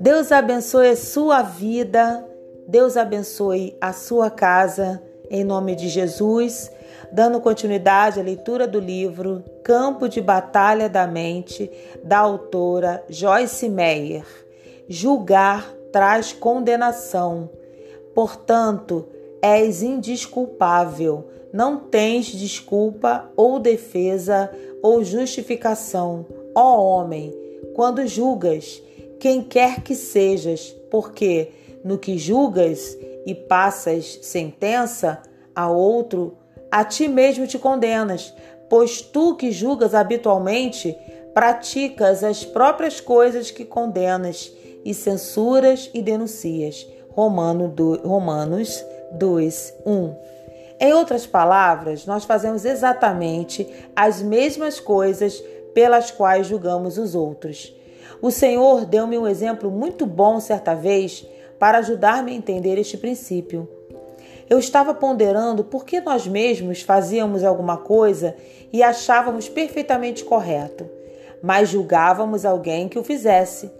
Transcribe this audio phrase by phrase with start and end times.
[0.00, 2.24] Deus abençoe a sua vida,
[2.68, 6.70] Deus abençoe a sua casa, em nome de Jesus,
[7.10, 11.70] dando continuidade à leitura do livro Campo de Batalha da Mente,
[12.04, 14.24] da autora Joyce Meyer.
[14.88, 17.50] Julgar traz condenação.
[18.14, 19.08] Portanto,
[19.42, 21.28] és indisculpável.
[21.56, 24.50] Não tens desculpa ou defesa
[24.82, 27.32] ou justificação, ó homem,
[27.72, 28.82] quando julgas
[29.18, 31.48] quem quer que sejas, porque
[31.82, 35.22] no que julgas e passas sentença
[35.54, 36.36] a outro,
[36.70, 38.34] a ti mesmo te condenas,
[38.68, 40.94] pois tu que julgas habitualmente
[41.32, 44.52] praticas as próprias coisas que condenas
[44.84, 46.86] e censuras e denuncias.
[47.12, 50.35] Romano do, Romanos 2, 1.
[50.78, 57.74] Em outras palavras, nós fazemos exatamente as mesmas coisas pelas quais julgamos os outros.
[58.20, 61.26] O Senhor deu-me um exemplo muito bom certa vez
[61.58, 63.68] para ajudar-me a entender este princípio.
[64.48, 68.36] Eu estava ponderando por que nós mesmos fazíamos alguma coisa
[68.72, 70.88] e achávamos perfeitamente correto,
[71.42, 73.70] mas julgávamos alguém que o fizesse.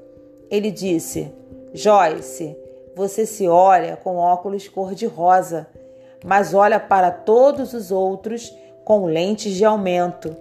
[0.50, 1.32] Ele disse:
[1.72, 2.56] Joyce,
[2.94, 5.68] você se olha com óculos cor-de-rosa,
[6.26, 8.52] mas olha para todos os outros
[8.84, 10.36] com lentes de aumento.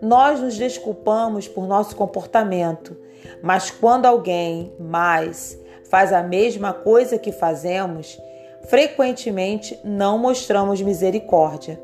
[0.00, 2.94] Nós nos desculpamos por nosso comportamento,
[3.42, 5.58] mas quando alguém mais
[5.88, 8.20] faz a mesma coisa que fazemos,
[8.68, 11.80] frequentemente não mostramos misericórdia.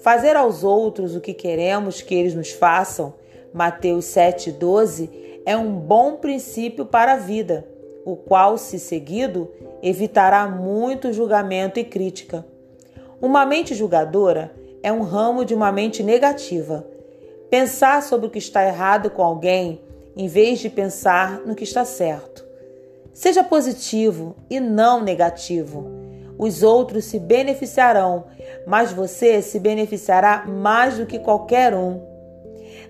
[0.00, 3.12] Fazer aos outros o que queremos que eles nos façam,
[3.52, 5.10] Mateus 7,12,
[5.44, 7.66] é um bom princípio para a vida,
[8.04, 9.50] o qual, se seguido,
[9.82, 12.44] evitará muito julgamento e crítica.
[13.20, 16.86] Uma mente julgadora é um ramo de uma mente negativa.
[17.50, 19.80] Pensar sobre o que está errado com alguém
[20.16, 22.46] em vez de pensar no que está certo.
[23.12, 25.90] Seja positivo e não negativo.
[26.38, 28.26] Os outros se beneficiarão,
[28.64, 32.00] mas você se beneficiará mais do que qualquer um.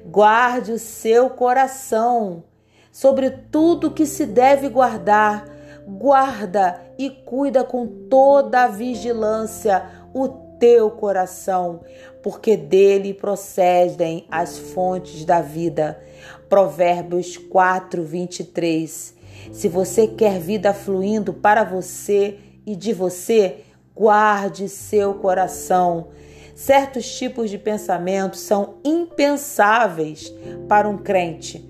[0.04, 2.44] Guarde o seu coração
[2.92, 5.46] sobre tudo que se deve guardar.
[5.86, 11.80] Guarda e cuida com toda a vigilância o teu coração,
[12.22, 16.00] porque dele procedem as fontes da vida.
[16.48, 19.14] Provérbios 4, 23.
[19.52, 23.58] Se você quer vida fluindo para você e de você,
[23.94, 26.08] guarde seu coração.
[26.54, 30.32] Certos tipos de pensamentos são impensáveis
[30.68, 31.64] para um crente.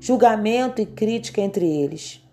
[0.00, 2.23] Julgamento e crítica entre eles.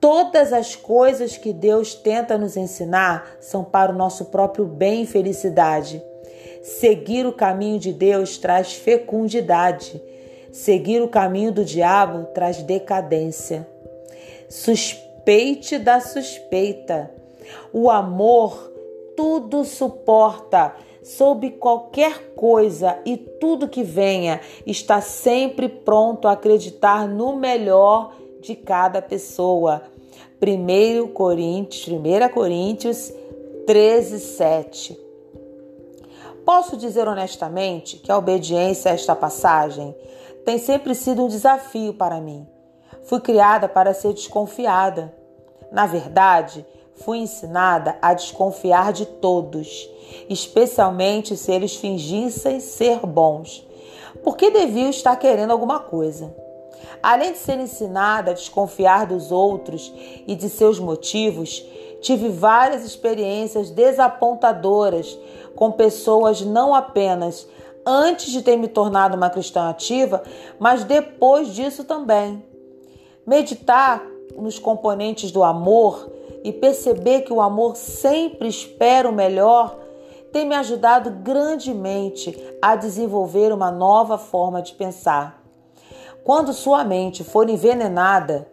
[0.00, 5.06] Todas as coisas que Deus tenta nos ensinar são para o nosso próprio bem e
[5.06, 6.02] felicidade.
[6.62, 10.00] Seguir o caminho de Deus traz fecundidade.
[10.52, 13.66] Seguir o caminho do diabo traz decadência.
[14.48, 17.10] Suspeite da suspeita.
[17.72, 18.72] O amor
[19.16, 27.34] tudo suporta, sob qualquer coisa e tudo que venha, está sempre pronto a acreditar no
[27.34, 29.82] melhor de cada pessoa.
[30.40, 33.12] 1 Coríntios, 1 Coríntios
[33.66, 35.08] 13, 7.
[36.44, 39.94] Posso dizer honestamente que a obediência a esta passagem
[40.44, 42.46] tem sempre sido um desafio para mim.
[43.04, 45.14] Fui criada para ser desconfiada.
[45.70, 49.88] Na verdade, fui ensinada a desconfiar de todos,
[50.28, 53.66] especialmente se eles fingissem ser bons,
[54.22, 56.34] porque deviam estar querendo alguma coisa.
[57.02, 59.92] Além de ser ensinada a desconfiar dos outros
[60.26, 61.64] e de seus motivos,
[62.00, 65.18] tive várias experiências desapontadoras
[65.54, 67.46] com pessoas não apenas
[67.86, 70.22] antes de ter me tornado uma cristã ativa,
[70.58, 72.44] mas depois disso também.
[73.26, 74.04] Meditar
[74.36, 76.10] nos componentes do amor
[76.44, 79.78] e perceber que o amor sempre espera o melhor
[80.32, 85.37] tem me ajudado grandemente a desenvolver uma nova forma de pensar.
[86.28, 88.46] Quando sua mente for envenenada,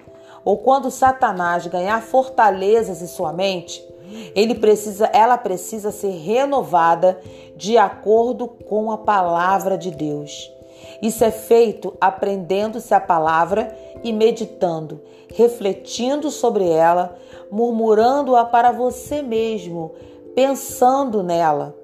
[0.45, 3.86] ou quando Satanás ganhar fortalezas em sua mente,
[4.33, 7.19] ele precisa, ela precisa ser renovada
[7.57, 10.50] de acordo com a palavra de Deus.
[11.01, 15.01] Isso é feito aprendendo-se a palavra e meditando,
[15.33, 17.18] refletindo sobre ela,
[17.51, 19.92] murmurando-a para você mesmo,
[20.33, 21.75] pensando nela.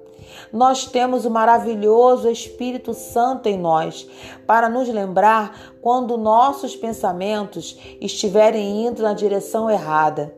[0.52, 4.08] Nós temos o maravilhoso Espírito Santo em nós
[4.46, 10.34] para nos lembrar quando nossos pensamentos estiverem indo na direção errada.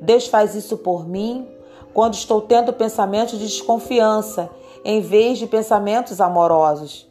[0.00, 1.48] Deus faz isso por mim
[1.92, 4.50] quando estou tendo pensamentos de desconfiança
[4.84, 7.08] em vez de pensamentos amorosos.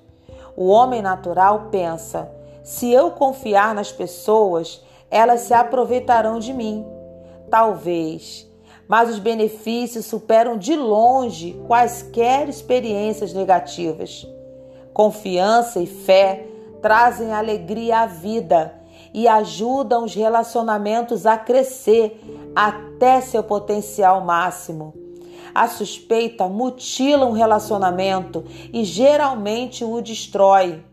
[0.56, 2.32] O homem natural pensa:
[2.64, 6.86] se eu confiar nas pessoas, elas se aproveitarão de mim.
[7.50, 8.47] Talvez,
[8.88, 14.28] mas os benefícios superam de longe quaisquer experiências negativas.
[14.94, 16.48] Confiança e fé
[16.82, 18.74] trazem alegria à vida
[19.14, 22.20] e ajudam os relacionamentos a crescer
[22.56, 24.94] até seu potencial máximo.
[25.54, 30.84] A suspeita mutila um relacionamento e geralmente o destrói.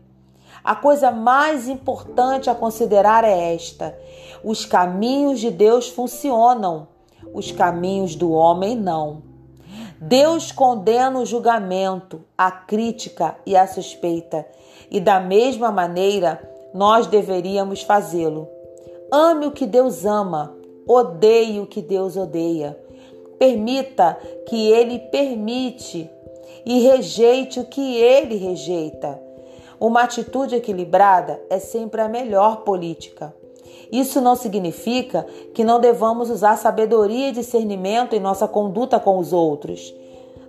[0.63, 3.95] A coisa mais importante a considerar é esta:
[4.43, 6.87] os caminhos de Deus funcionam,
[7.33, 9.23] os caminhos do homem não.
[9.99, 14.45] Deus condena o julgamento, a crítica e a suspeita,
[14.91, 16.41] e da mesma maneira
[16.73, 18.47] nós deveríamos fazê-lo.
[19.11, 20.53] Ame o que Deus ama,
[20.87, 22.77] odeie o que Deus odeia.
[23.39, 24.17] Permita
[24.47, 26.09] que Ele permite
[26.65, 29.19] e rejeite o que Ele rejeita.
[29.79, 33.33] Uma atitude equilibrada é sempre a melhor política.
[33.91, 39.31] Isso não significa que não devamos usar sabedoria e discernimento em nossa conduta com os
[39.31, 39.93] outros.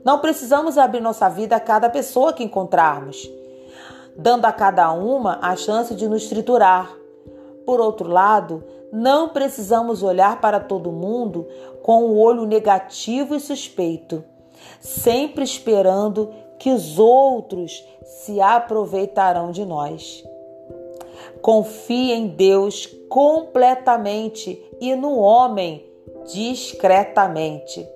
[0.05, 3.29] Não precisamos abrir nossa vida a cada pessoa que encontrarmos,
[4.17, 6.97] dando a cada uma a chance de nos triturar.
[7.67, 8.63] Por outro lado,
[8.93, 11.47] não precisamos olhar para todo mundo
[11.83, 14.25] com o um olho negativo e suspeito,
[14.81, 20.25] sempre esperando que os outros se aproveitarão de nós.
[21.41, 25.85] Confie em Deus completamente e no homem
[26.33, 27.87] discretamente.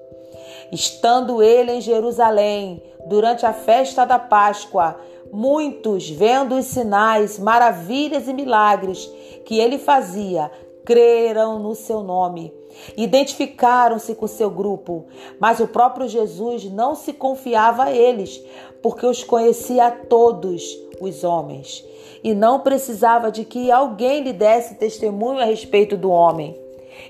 [0.73, 5.01] Estando ele em Jerusalém durante a festa da Páscoa,
[5.33, 9.11] muitos, vendo os sinais, maravilhas e milagres
[9.45, 10.51] que ele fazia,
[10.85, 12.53] creram no seu nome.
[12.97, 15.07] Identificaram-se com seu grupo,
[15.41, 18.43] mas o próprio Jesus não se confiava a eles,
[18.81, 20.63] porque os conhecia todos
[21.01, 21.85] os homens
[22.23, 26.57] e não precisava de que alguém lhe desse testemunho a respeito do homem.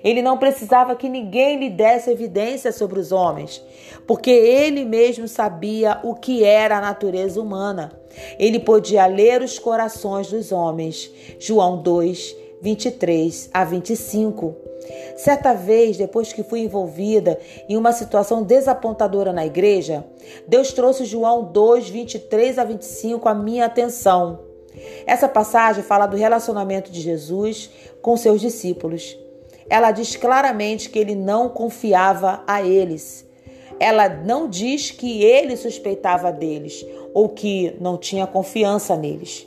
[0.04, 3.62] Ele não precisava que ninguém lhe desse evidência sobre os homens,
[4.06, 7.92] porque ele mesmo sabia o que era a natureza humana.
[8.38, 11.10] Ele podia ler os corações dos homens.
[11.38, 14.69] João 2, 23 a 25.
[15.16, 17.38] Certa vez, depois que fui envolvida
[17.68, 20.04] em uma situação desapontadora na igreja,
[20.46, 24.40] Deus trouxe João 2, 23 a 25 à minha atenção.
[25.06, 29.18] Essa passagem fala do relacionamento de Jesus com seus discípulos.
[29.68, 33.28] Ela diz claramente que ele não confiava a eles.
[33.78, 36.84] Ela não diz que ele suspeitava deles
[37.14, 39.46] ou que não tinha confiança neles.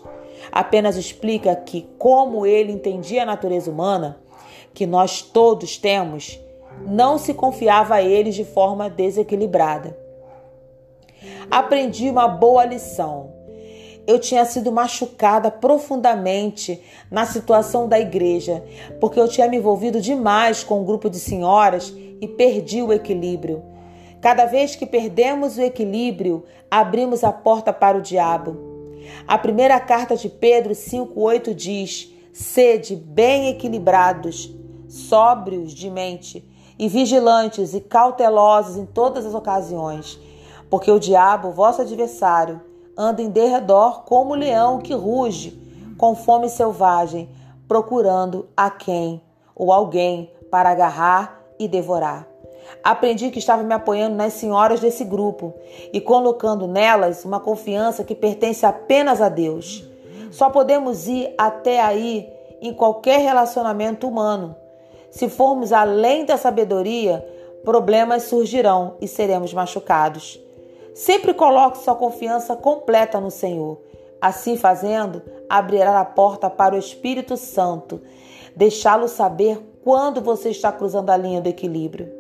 [0.52, 4.20] Apenas explica que, como ele entendia a natureza humana,
[4.74, 6.40] que nós todos temos,
[6.86, 9.98] não se confiava a eles de forma desequilibrada.
[11.50, 13.44] Aprendi uma boa lição
[14.06, 18.64] eu tinha sido machucada profundamente na situação da igreja,
[19.00, 23.64] porque eu tinha me envolvido demais com um grupo de senhoras e perdi o equilíbrio.
[24.22, 28.58] Cada vez que perdemos o equilíbrio, abrimos a porta para o diabo.
[29.28, 34.54] A primeira carta de Pedro 5,8 diz: Sede bem equilibrados,
[34.94, 36.48] sóbrios de mente
[36.78, 40.20] e vigilantes e cautelosos em todas as ocasiões,
[40.70, 42.62] porque o diabo, vosso adversário,
[42.96, 45.60] anda em derredor como leão que ruge,
[45.98, 47.28] com fome selvagem,
[47.68, 49.20] procurando a quem
[49.56, 52.28] ou alguém para agarrar e devorar.
[52.84, 55.56] Aprendi que estava me apoiando nas senhoras desse grupo
[55.92, 59.84] e colocando nelas uma confiança que pertence apenas a Deus.
[60.30, 62.32] Só podemos ir até aí
[62.62, 64.56] em qualquer relacionamento humano.
[65.14, 67.24] Se formos além da sabedoria,
[67.64, 70.42] problemas surgirão e seremos machucados.
[70.96, 73.78] Sempre coloque sua confiança completa no Senhor.
[74.20, 78.02] Assim fazendo, abrirá a porta para o Espírito Santo,
[78.56, 82.12] deixá-lo saber quando você está cruzando a linha do equilíbrio.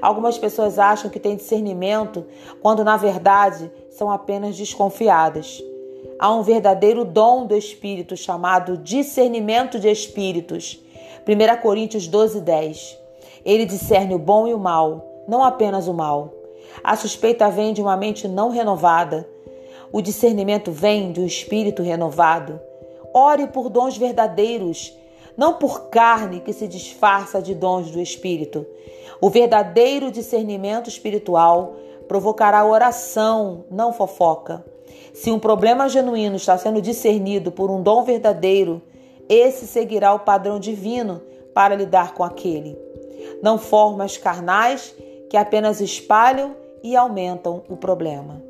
[0.00, 2.24] Algumas pessoas acham que têm discernimento,
[2.62, 5.60] quando na verdade são apenas desconfiadas.
[6.16, 10.85] Há um verdadeiro dom do Espírito chamado discernimento de espíritos.
[11.28, 12.98] 1 Coríntios 12, 10.
[13.44, 16.32] Ele discerne o bom e o mal, não apenas o mal.
[16.84, 19.28] A suspeita vem de uma mente não renovada.
[19.90, 22.60] O discernimento vem de um espírito renovado.
[23.12, 24.96] Ore por dons verdadeiros,
[25.36, 28.64] não por carne que se disfarça de dons do espírito.
[29.20, 31.74] O verdadeiro discernimento espiritual
[32.06, 34.64] provocará oração, não fofoca.
[35.12, 38.80] Se um problema genuíno está sendo discernido por um dom verdadeiro,
[39.28, 41.22] esse seguirá o padrão divino
[41.54, 42.78] para lidar com aquele.
[43.42, 44.94] Não formas carnais
[45.28, 48.42] que apenas espalham e aumentam o problema.